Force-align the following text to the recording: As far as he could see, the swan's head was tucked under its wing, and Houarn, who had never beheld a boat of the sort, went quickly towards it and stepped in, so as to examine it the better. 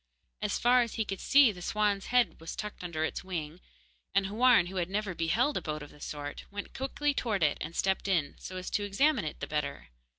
As 0.41 0.57
far 0.57 0.81
as 0.81 0.95
he 0.95 1.05
could 1.05 1.19
see, 1.19 1.51
the 1.51 1.61
swan's 1.61 2.07
head 2.07 2.41
was 2.41 2.55
tucked 2.55 2.83
under 2.83 3.05
its 3.05 3.23
wing, 3.23 3.61
and 4.15 4.25
Houarn, 4.25 4.65
who 4.65 4.77
had 4.77 4.89
never 4.89 5.13
beheld 5.13 5.57
a 5.57 5.61
boat 5.61 5.83
of 5.83 5.91
the 5.91 6.01
sort, 6.01 6.45
went 6.49 6.73
quickly 6.73 7.13
towards 7.13 7.45
it 7.45 7.59
and 7.61 7.75
stepped 7.75 8.07
in, 8.07 8.33
so 8.39 8.57
as 8.57 8.71
to 8.71 8.83
examine 8.83 9.25
it 9.25 9.41
the 9.41 9.45
better. 9.47 9.89